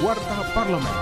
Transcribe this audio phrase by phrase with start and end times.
[0.00, 0.96] Warta Parlemen.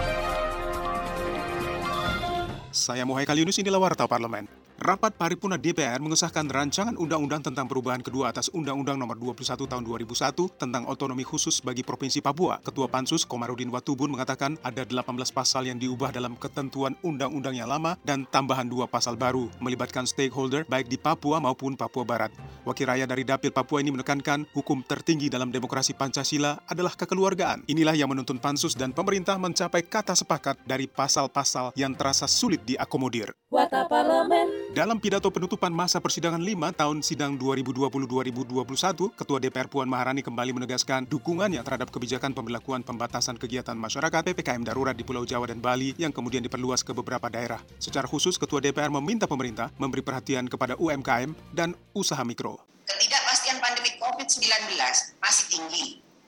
[2.74, 4.51] Saya Mohai Kaliunus, inilah Warta Parlemen.
[4.79, 10.38] Rapat Paripurna DPR mengesahkan rancangan undang-undang tentang perubahan kedua atas Undang-Undang Nomor 21 Tahun 2001
[10.54, 12.62] tentang otonomi khusus bagi Provinsi Papua.
[12.62, 15.03] Ketua Pansus Komarudin Watubun mengatakan ada 18
[15.35, 20.62] pasal yang diubah dalam ketentuan undang-undang yang lama dan tambahan dua pasal baru melibatkan stakeholder
[20.71, 22.31] baik di Papua maupun Papua Barat.
[22.63, 27.67] Wakil rakyat dari Dapil Papua ini menekankan hukum tertinggi dalam demokrasi Pancasila adalah kekeluargaan.
[27.67, 33.34] Inilah yang menuntun Pansus dan pemerintah mencapai kata sepakat dari pasal-pasal yang terasa sulit diakomodir.
[33.51, 34.68] Warta Parlemen.
[34.69, 41.09] Dalam pidato penutupan masa persidangan 5 tahun sidang 2020-2021, Ketua DPR Puan Maharani kembali menegaskan
[41.09, 46.13] dukungannya terhadap kebijakan pemberlakuan pembatasan kegiatan masyarakat PPKM darurat di Pulau Jawa dan Bali yang
[46.13, 47.65] kemudian diperluas ke beberapa daerah.
[47.81, 52.61] Secara khusus, Ketua DPR meminta pemerintah memberi perhatian kepada UMKM dan usaha mikro.
[52.85, 54.77] Ketidakpastian pandemi COVID-19
[55.16, 55.85] masih tinggi.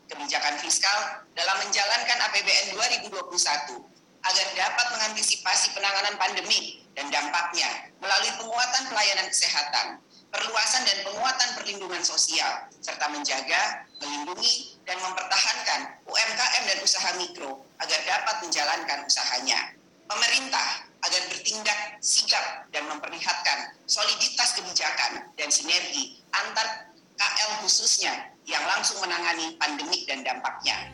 [0.09, 2.73] Kebijakan fiskal dalam menjalankan APBN
[3.05, 9.87] 2021 agar dapat mengantisipasi penanganan pandemi dan dampaknya melalui penguatan pelayanan kesehatan,
[10.31, 18.01] perluasan dan penguatan perlindungan sosial, serta menjaga, melindungi, dan mempertahankan UMKM dan usaha mikro agar
[18.07, 19.75] dapat menjalankan usahanya.
[20.11, 28.99] Pemerintah agar bertindak sigap dan memperlihatkan soliditas kebijakan dan sinergi antar KL khususnya yang langsung
[29.05, 30.91] menangani pandemik dan dampaknya.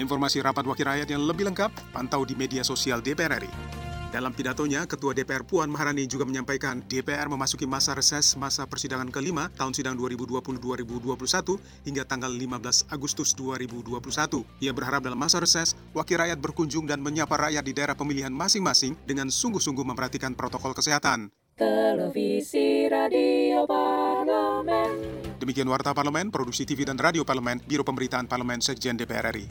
[0.00, 3.52] Informasi rapat wakil rakyat yang lebih lengkap pantau di media sosial DPR RI.
[4.10, 9.54] Dalam pidatonya, Ketua DPR Puan Maharani juga menyampaikan DPR memasuki masa reses masa persidangan kelima
[9.54, 14.42] tahun sidang 2020-2021 hingga tanggal 15 Agustus 2021.
[14.66, 18.98] Ia berharap dalam masa reses, wakil rakyat berkunjung dan menyapa rakyat di daerah pemilihan masing-masing
[19.06, 21.30] dengan sungguh-sungguh memperhatikan protokol kesehatan.
[21.54, 25.22] Televisi Radio Parlemen.
[25.38, 29.46] Demikian Warta Parlemen, Produksi TV dan Radio Parlemen, Biro Pemberitaan Parlemen Sekjen DPR RI.